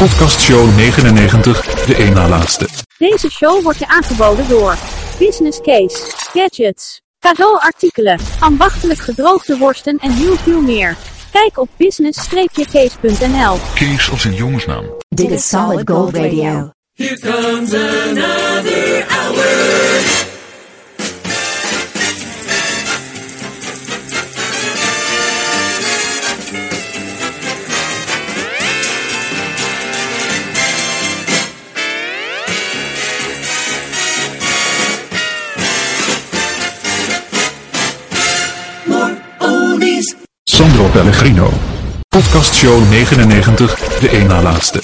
[0.00, 2.68] Podcastshow 99, de één na laatste.
[2.98, 4.76] Deze show wordt je aangeboden door
[5.18, 5.96] Business Case,
[6.32, 10.96] Gadgets, cadeauartikelen, ambachtelijk gedroogde worsten en heel veel meer.
[11.32, 13.58] Kijk op business-case.nl.
[13.74, 14.84] Kees als een jongensnaam.
[15.08, 16.70] Dit is Solid Gold Radio.
[16.92, 20.29] Here comes another hour.
[40.88, 41.50] Pellegrino.
[42.08, 43.54] Podcastshow 99,
[44.00, 44.80] de één na laatste.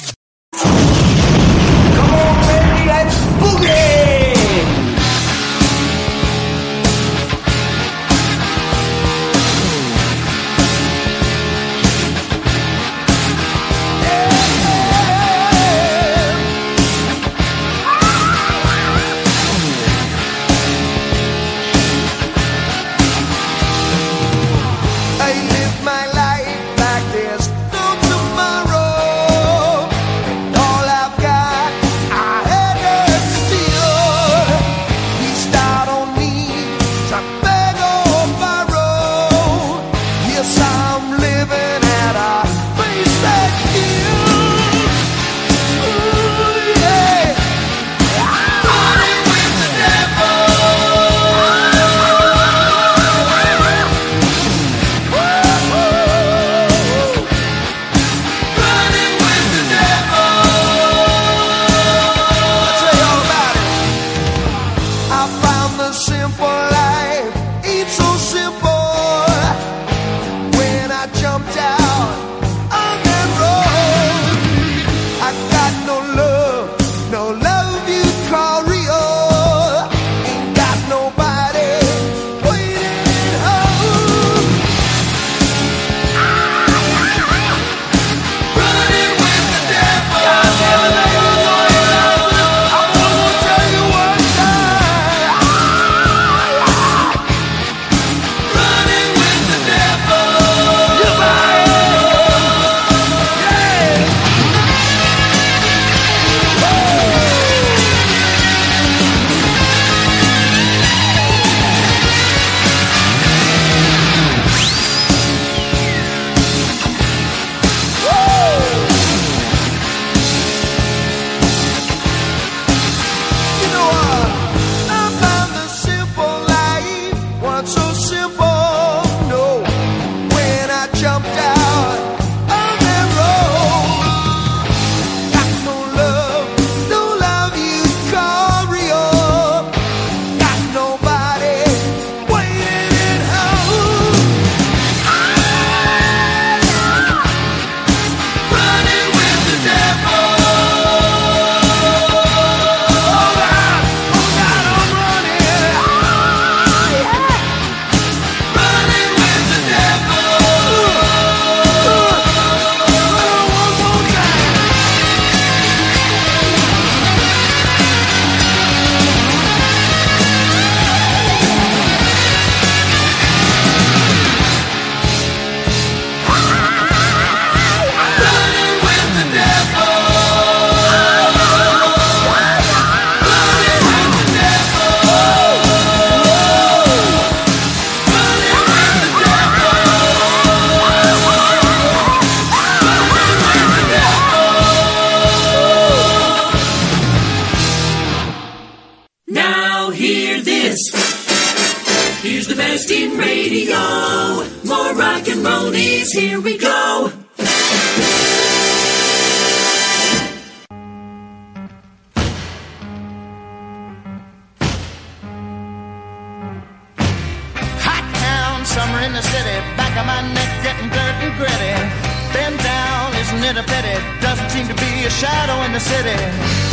[225.07, 226.19] A shadow in the city.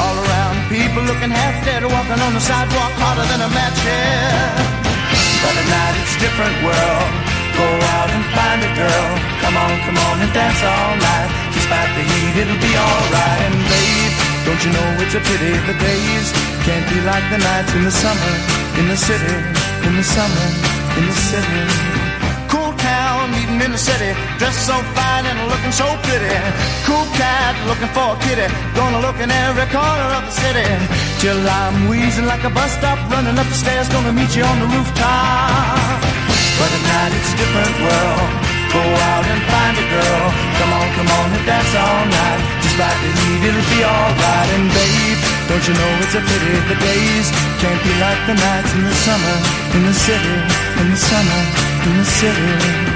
[0.01, 4.49] All around, people looking half dead, walking on the sidewalk harder than a match here.
[5.45, 7.09] But at night it's a different world.
[7.53, 9.09] Go out and find a girl.
[9.37, 11.29] Come on, come on and dance all night.
[11.53, 13.41] Despite the heat, it'll be alright.
[13.53, 14.13] And babe,
[14.49, 16.27] don't you know it's a pity the days
[16.65, 18.33] can't be like the nights in the summer,
[18.81, 19.37] in the city,
[19.85, 20.45] in the summer,
[20.97, 22.02] in the city.
[23.53, 24.09] Eating in the city,
[24.41, 26.33] dressed so fine and looking so pretty.
[26.89, 30.65] Cool cat looking for a kitty, gonna look in every corner of the city.
[31.21, 34.57] Till I'm wheezing like a bus stop, running up the stairs, gonna meet you on
[34.57, 36.01] the rooftop.
[36.57, 38.29] But at night it's a different world.
[38.73, 38.81] Go
[39.13, 40.25] out and find a girl.
[40.57, 42.41] Come on, come on and dance all night.
[42.65, 44.49] Despite the heat, it'll be alright.
[44.57, 47.27] And babe, don't you know it's a pity the days
[47.61, 49.37] can't be like the nights in the summer
[49.77, 50.35] in the city,
[50.81, 51.41] in the summer
[51.85, 52.92] in the city.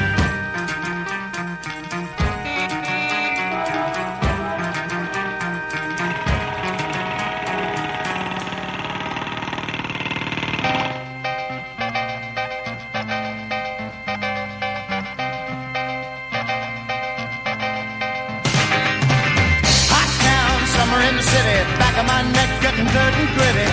[22.07, 23.68] My neck getting dirt and gritty.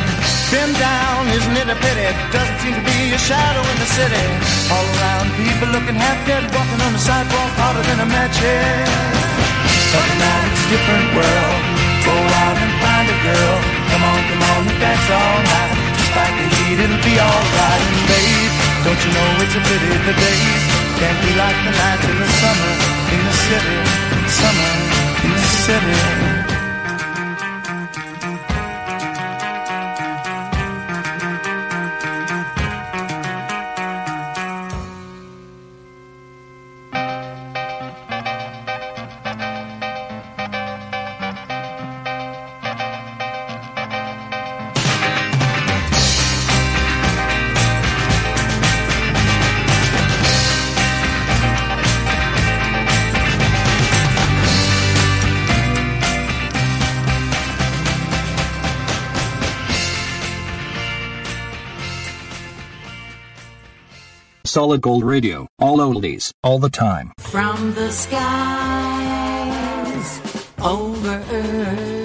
[0.51, 2.11] Been down, isn't it a pity?
[2.35, 4.25] Doesn't seem to be a shadow in the city.
[4.75, 8.87] All around, people looking half dead, walking on the sidewalk harder than a match head.
[9.95, 11.63] But now it's a different world.
[12.07, 13.57] Go out and find a girl.
[13.91, 15.73] Come on, come on and dance all night.
[15.99, 17.83] Despite the heat, it'll be alright.
[17.95, 18.55] And babe,
[18.85, 20.65] don't you know it's a pity the days
[20.99, 22.73] can't be like the nights in the summer
[23.15, 23.79] in the city.
[24.39, 24.73] Summer
[25.25, 26.54] in the city.
[64.55, 65.49] Solid Gold Radio.
[65.59, 67.13] All oldies, all the time.
[67.19, 68.21] From the skies
[70.63, 72.04] over earth.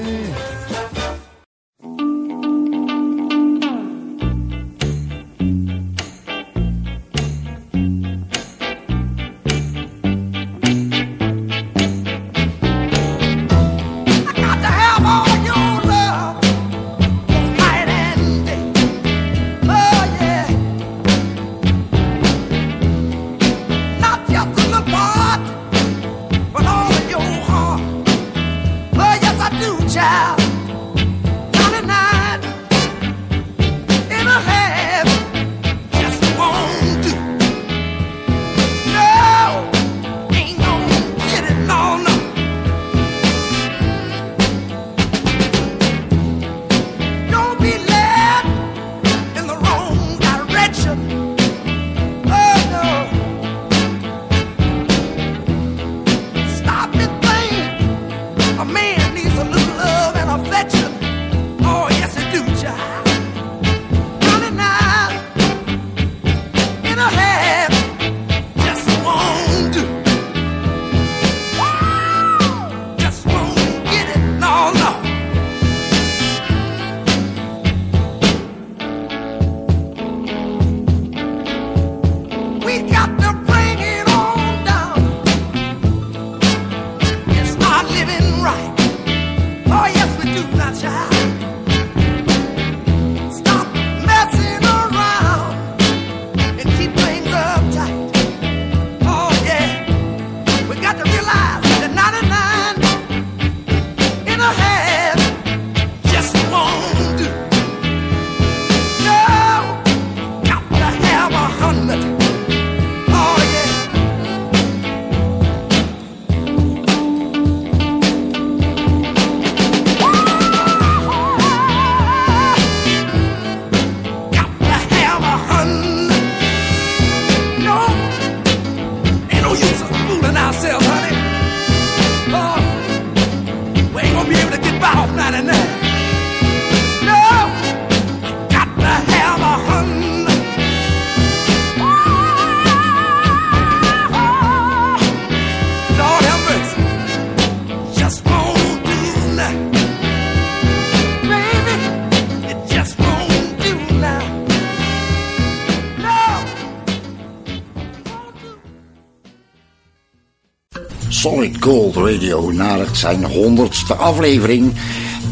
[162.09, 164.73] Radio nadert zijn honderdste aflevering.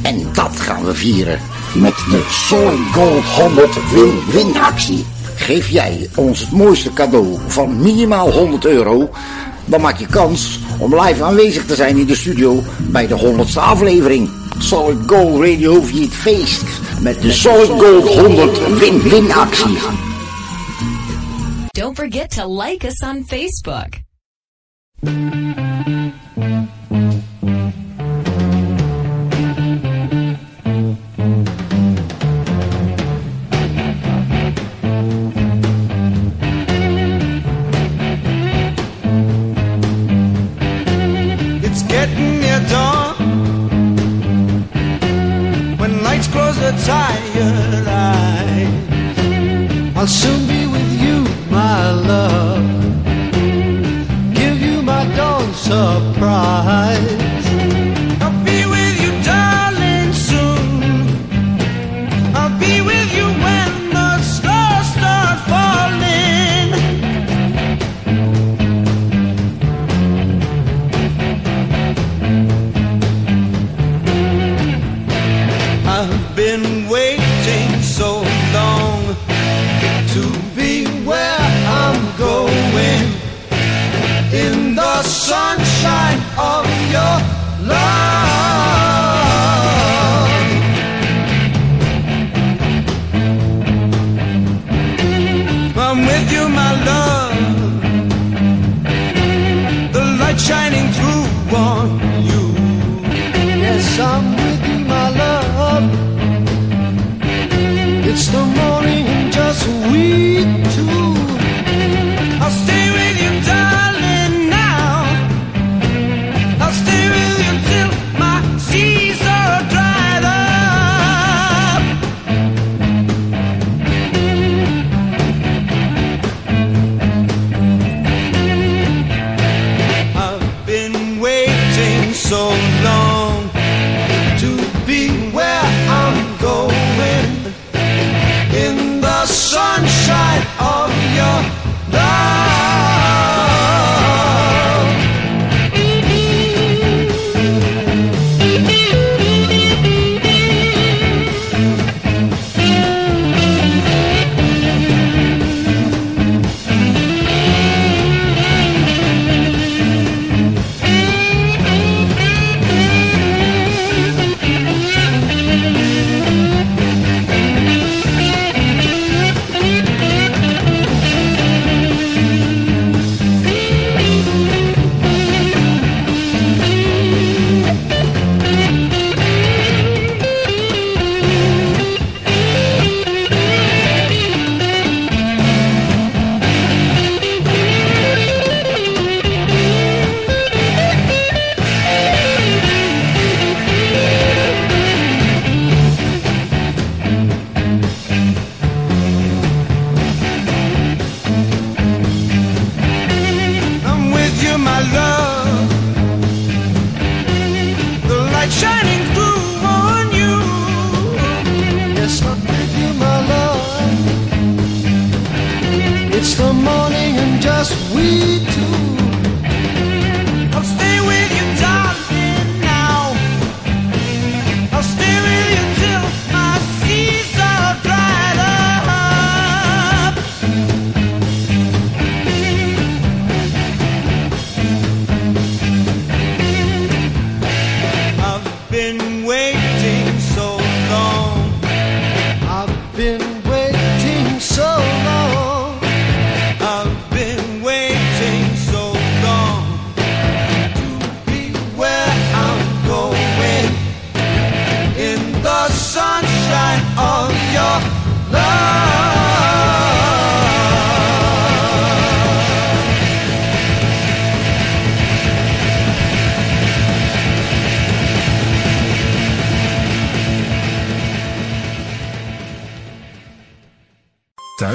[0.01, 1.39] En dat gaan we vieren
[1.75, 5.05] met de Solid Gold 100 win-win actie.
[5.35, 9.09] Geef jij ons het mooiste cadeau van minimaal 100 euro,
[9.65, 13.59] dan maak je kans om live aanwezig te zijn in de studio bij de 100ste
[13.59, 14.29] aflevering.
[14.57, 16.63] Solid Gold Radio viert feest
[17.01, 19.77] met de Solid Gold 100 win-win actie.
[21.69, 24.05] Don't forget to like us on Facebook.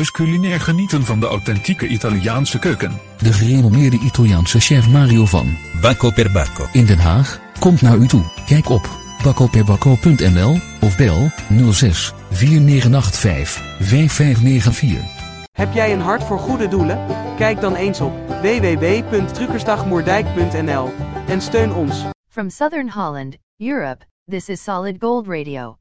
[0.02, 3.00] Thuis culinair genieten van de authentieke Italiaanse keuken.
[3.18, 6.66] De gerenommeerde Italiaanse chef Mario van Bacco per Bacco.
[6.72, 8.22] in Den Haag komt naar u toe.
[8.46, 8.88] Kijk op
[9.22, 11.30] bakkoperbakko.nl of bel
[11.72, 15.04] 06 4985 5594.
[15.52, 17.06] Heb jij een hart voor goede doelen?
[17.36, 20.92] Kijk dan eens op www.truckersdagmoerdijk.nl
[21.26, 22.04] en steun ons.
[22.28, 25.76] From Southern Holland, Europe, this is Solid Gold Radio.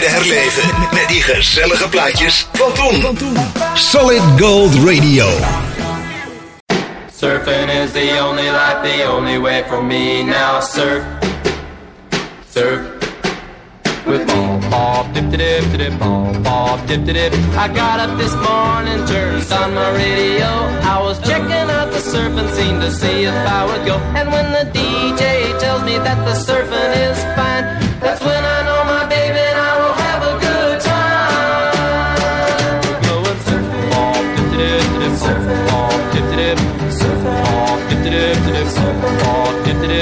[0.00, 3.18] Tijden herleven met die gezellige plaatjes van toen.
[3.74, 5.26] Solid Gold Radio.
[7.20, 10.60] Surfing is the only life, the only way for me now.
[10.60, 11.02] Surf,
[12.50, 12.80] surf
[14.06, 14.68] with me.
[14.70, 17.32] Pop, dip, dip, dip, dip, pop, pop, dip, dip, dip.
[17.56, 20.50] I got up this morning, turned on my radio.
[20.94, 23.96] I was checking out the surfing scene to see if I would go.
[24.18, 27.64] And when the DJ tells me that the surfing is fine,
[28.00, 28.55] that's when I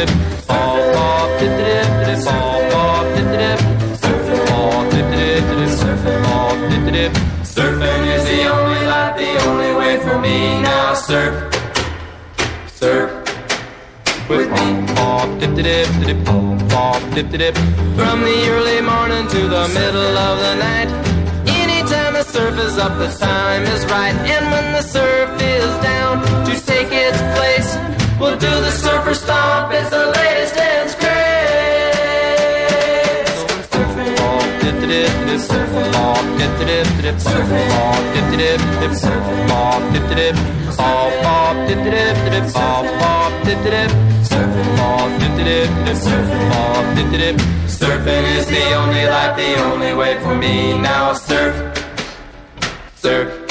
[0.07, 1.89] dip, dip,
[2.25, 3.61] pop, pop, dip, dip.
[4.49, 7.13] Pop, dip, dip, dip, pop, dip, dip.
[7.43, 10.95] Surfing is the only life, the only way for me now.
[10.95, 11.35] Surf,
[12.69, 13.11] surf
[14.29, 14.87] with me.
[17.97, 20.89] From the early morning to the middle of the night.
[21.47, 24.15] Anytime the surf is up, the time is right.
[24.35, 27.54] And when the surf is down to take its place,
[28.19, 29.73] we'll do the surfer stomp.
[29.73, 31.45] It's the latest dance craze.
[34.63, 37.95] Dip, dip, dip, dip, dip, dip, dip, dip, dip, dip.
[47.67, 51.13] Surfing is the only life, the only way for me now.
[51.13, 51.55] Surf,
[52.97, 53.44] surf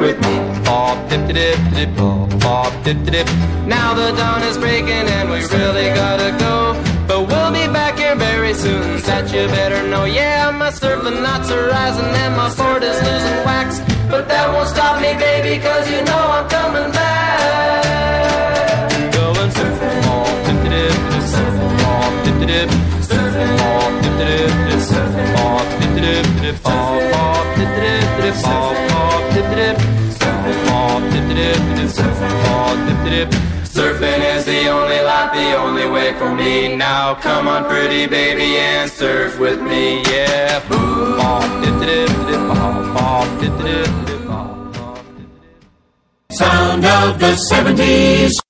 [0.00, 0.36] with me.
[0.64, 3.26] Pop, dip, dip, dip, pop, pop, dip, dip.
[3.66, 6.74] Now the dawn is breaking and we really gotta go.
[7.06, 10.04] But we'll be back here very soon, that you better know.
[10.04, 13.80] Yeah, my surfing knots are rising and my board is losing wax.
[14.08, 17.92] But that won't stop me, baby, cause you know I'm coming back.
[19.12, 22.70] Going surfing, pop, dip, dip, dip, surfing, pop, dip, dip,
[23.10, 28.36] surfing, pop, dip, dip, dip, surfing, pop, dip, dip, dip, pop, pop, dip, dip, dip,
[28.42, 28.89] pop,
[31.34, 32.34] dip, dip, surfing,
[32.86, 33.30] dip, dip.
[33.64, 37.14] Surfing is the only life, the only way for me now.
[37.14, 40.60] Come on, pretty baby, and surf with me, yeah.
[40.68, 42.42] Boom, pop, dip, dip, dip,
[43.40, 44.10] dip, dip, dip.
[46.30, 48.49] Sound of the 70s.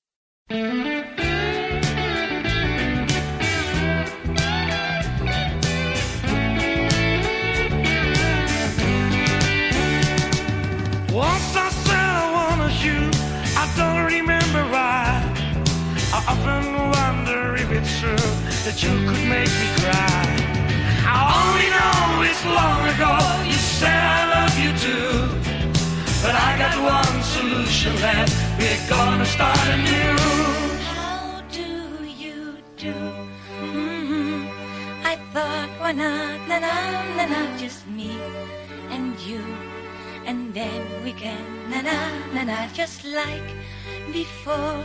[28.00, 30.16] That We're gonna start anew.
[30.88, 31.68] How do
[32.08, 32.96] you do?
[33.60, 34.48] Mm-hmm.
[35.04, 36.40] I thought, why not?
[36.48, 36.74] Na na
[37.16, 38.16] na na, just me
[38.88, 39.44] and you.
[40.24, 41.98] And then we can na na
[42.32, 43.48] na na, just like
[44.16, 44.80] before.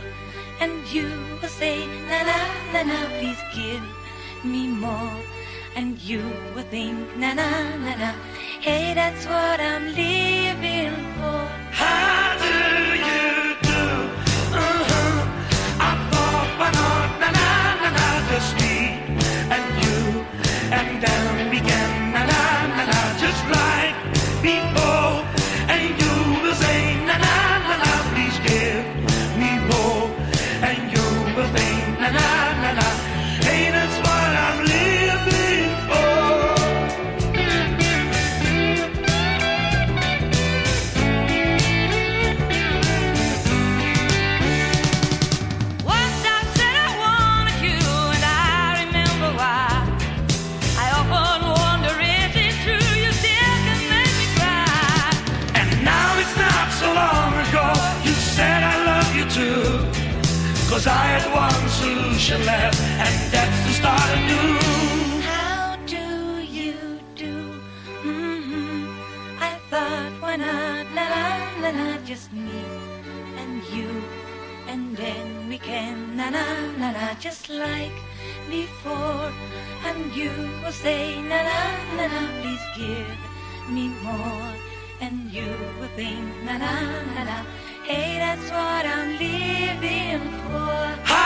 [0.60, 1.08] And you
[1.40, 2.38] will say na na
[2.76, 3.84] na na, please give
[4.44, 5.16] me more.
[5.72, 6.20] And you
[6.52, 7.48] will think na na
[7.80, 8.10] na na,
[8.60, 11.48] hey, that's what I'm living for.
[11.80, 12.15] Ha!
[62.36, 64.48] to laugh, and that's the start of new.
[65.22, 66.06] How do
[66.58, 66.74] you
[67.14, 67.34] do?
[68.04, 69.40] Mm-hmm.
[69.40, 70.86] I thought, why not?
[70.96, 71.26] La la
[71.62, 72.62] la la, just me
[73.40, 73.88] and you,
[74.68, 76.44] and then we can na na
[76.78, 77.96] na na, just like
[78.50, 79.32] before.
[79.88, 81.60] And you will say na na
[81.96, 83.18] na na, please give
[83.70, 84.52] me more.
[85.00, 86.74] And you will think na na
[87.14, 87.38] na na.
[87.88, 90.76] Hey, that's what I'm living for.
[91.10, 91.25] Ha!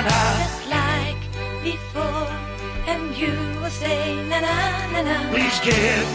[0.00, 0.18] Canada.
[0.38, 1.22] Just like
[1.62, 2.28] before,
[2.86, 4.56] and you will say na na
[4.92, 5.30] na na.
[5.30, 6.06] Please give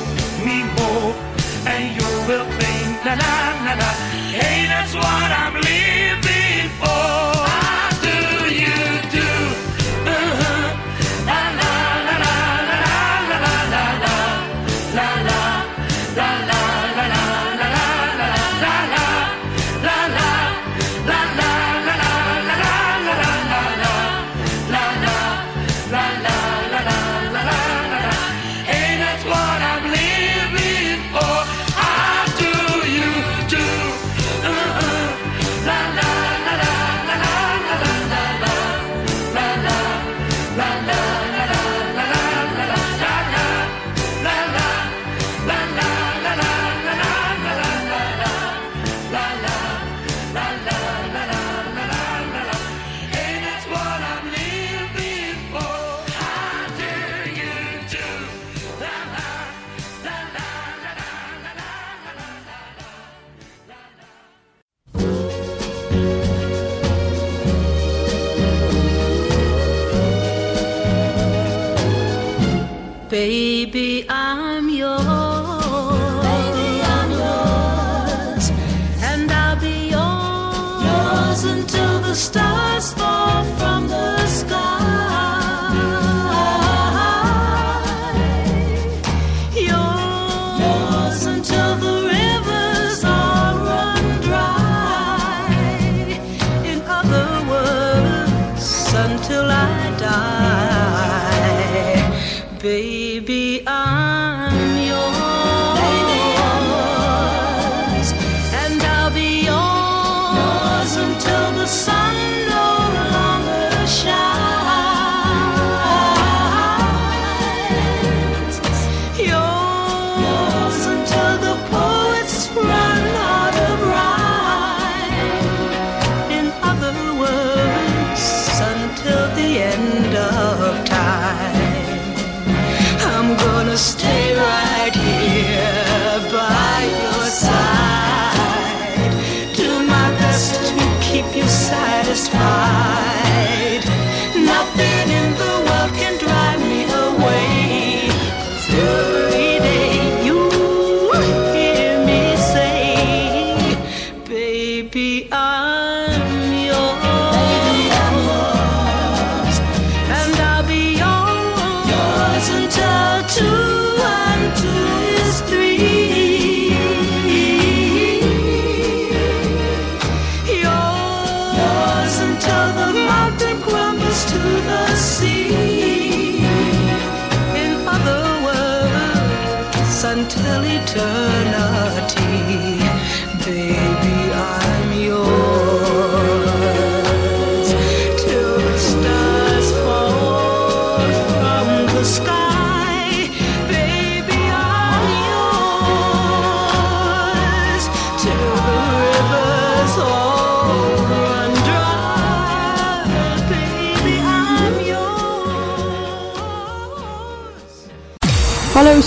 [0.45, 1.13] me more,
[1.67, 3.33] and you will think na na
[3.65, 3.89] na na.
[4.33, 7.34] Hey, that's what I'm living for.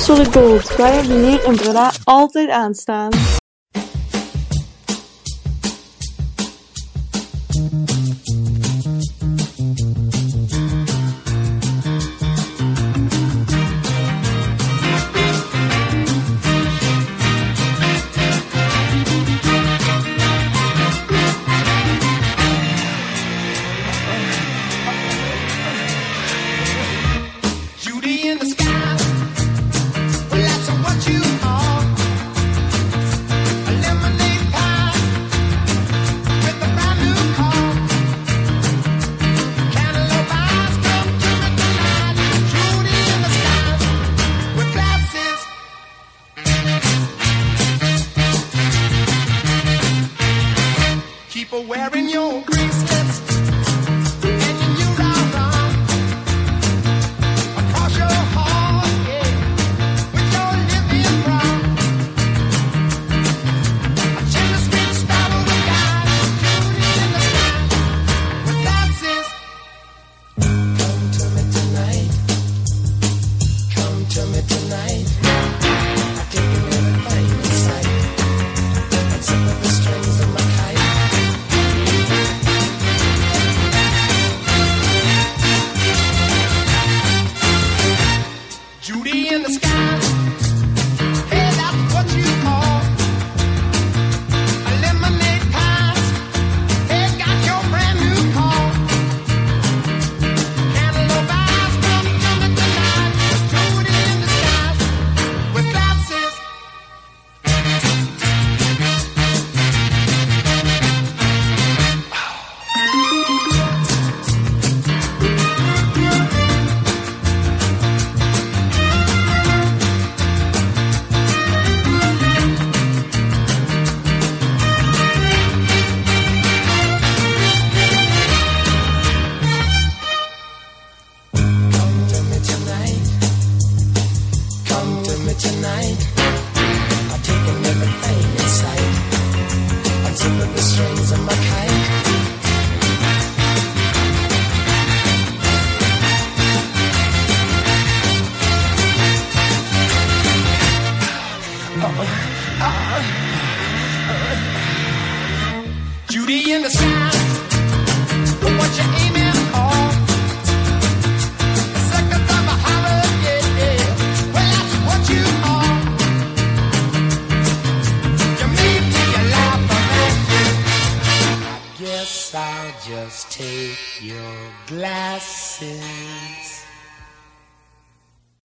[0.08, 3.10] Sorry Gold, wij hebben hier in Breda altijd aanstaan.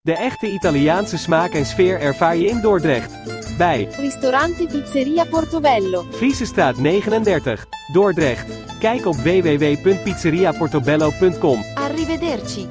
[0.04, 3.12] De echte Italiaanse smaak en sfeer ervaar je in Dordrecht.
[3.58, 6.06] Bij Ristorante Pizzeria Portobello.
[6.10, 8.46] Friesestraat 39, Dordrecht.
[8.78, 11.64] Kijk op www.pizzeriaportobello.com.
[11.74, 12.68] Arrivederci.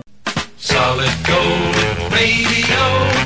[0.55, 1.75] Solid gold
[2.09, 3.22] radio.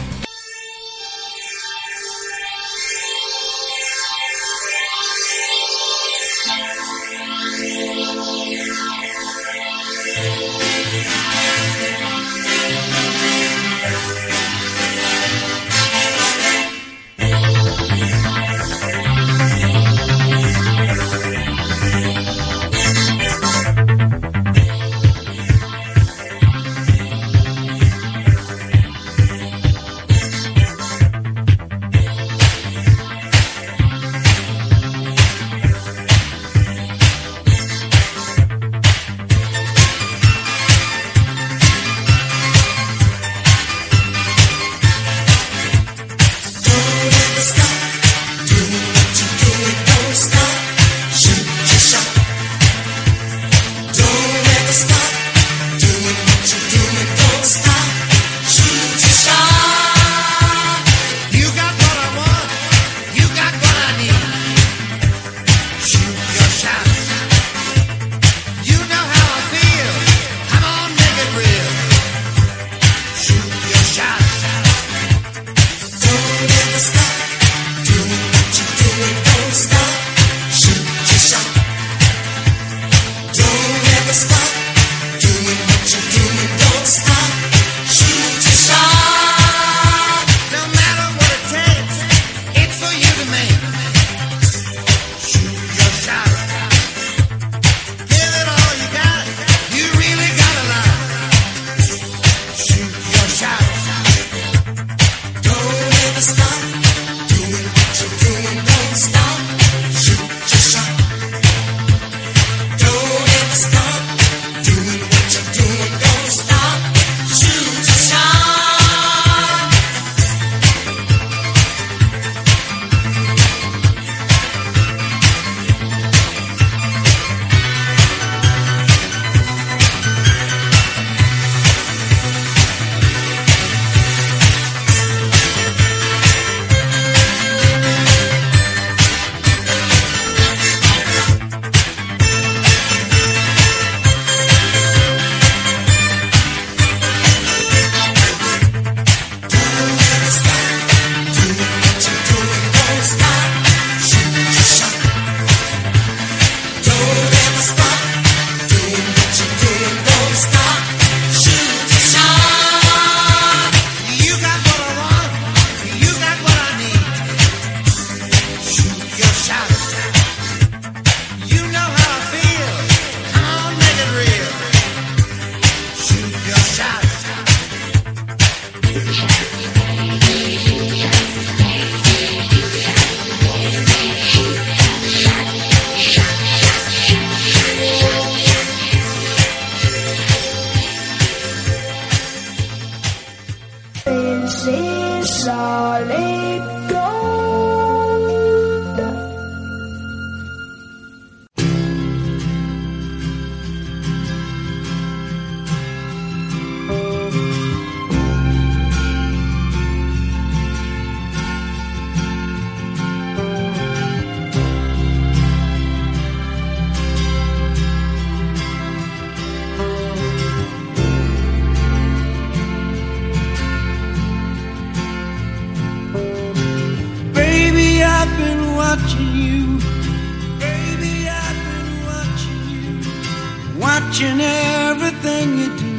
[234.19, 235.95] Watching everything you do.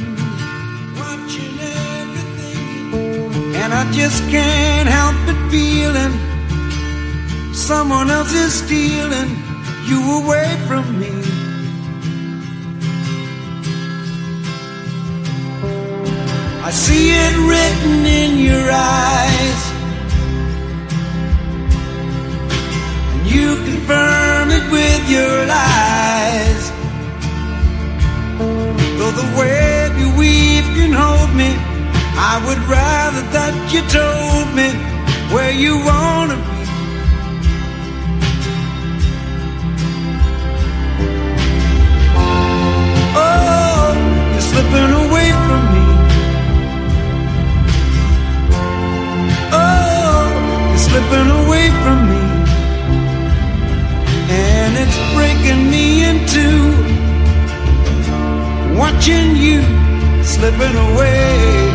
[0.98, 1.57] Watching
[2.00, 3.54] everything you do.
[3.54, 6.14] And I just can't help but feeling
[7.54, 9.31] someone else is stealing
[9.87, 11.12] you away from me.
[16.64, 19.62] I see it written in your eyes.
[23.12, 26.48] and you confirm it with your lies.
[29.19, 31.50] The web you weave can hold me,
[32.31, 34.69] I would rather that you told me
[35.35, 36.58] where you wanna be.
[43.19, 43.88] Oh,
[44.33, 45.85] you're slipping away from me.
[49.50, 50.23] Oh,
[50.69, 52.23] you're slipping away from me
[54.31, 56.98] and it's breaking me into
[58.79, 59.60] watching you
[60.22, 61.67] slipping away.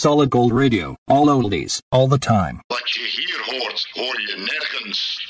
[0.00, 0.96] Solid Gold Radio.
[1.08, 2.62] All oldies, all the time.
[2.68, 5.28] Wat je hier hoort, hoor je nergens.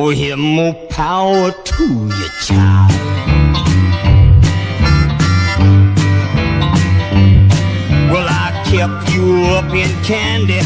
[0.00, 2.92] Oh, him more power to you, child.
[8.08, 10.60] Well, I kept you up in candy,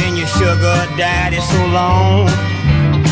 [0.00, 2.28] been your sugar daddy so long.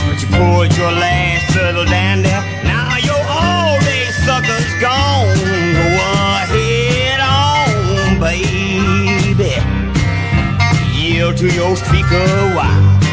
[0.08, 2.30] But you poured your last little dandy,
[2.64, 5.28] now your all day sucker's gone.
[5.76, 5.88] Go
[6.40, 9.60] ahead on, baby,
[10.96, 12.24] yield to your speaker,
[12.56, 13.03] wow.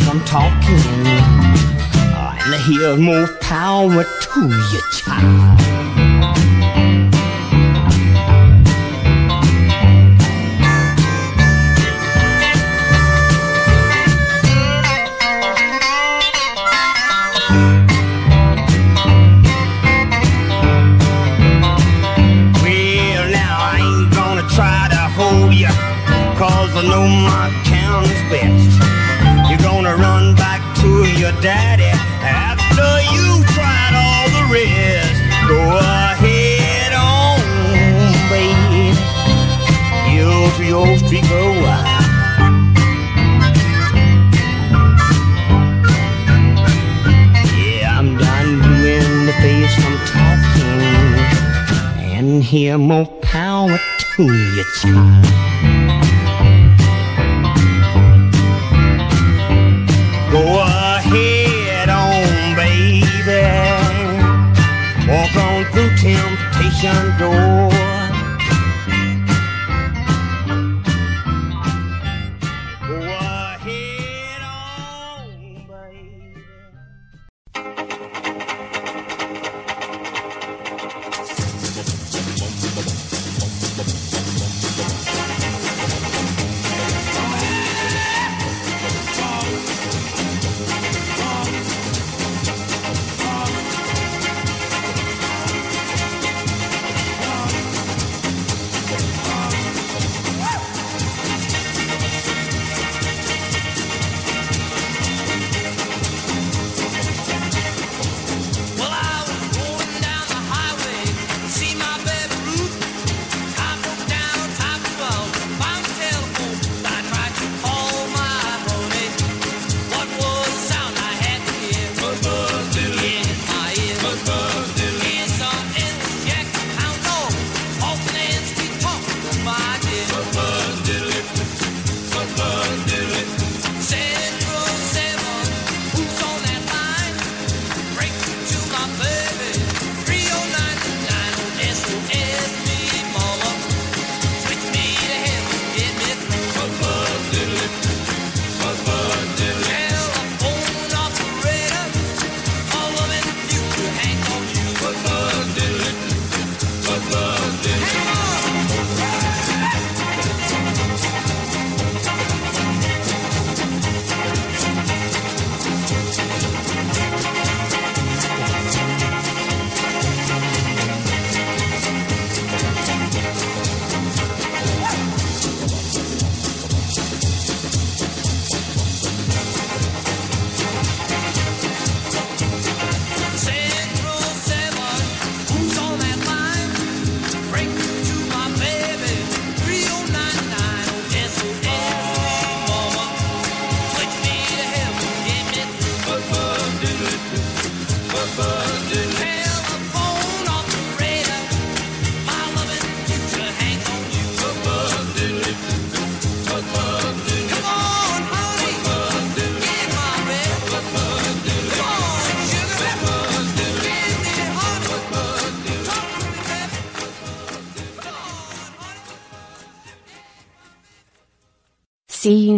[0.00, 0.80] most I'm talking.
[2.14, 5.73] Uh, I hear more power to you, child.
[52.54, 53.76] here, more power
[54.14, 55.24] to you, child.
[60.30, 63.42] Go ahead on, baby.
[65.10, 67.53] Walk on through temptation door.